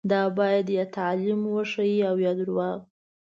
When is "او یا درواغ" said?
2.09-2.79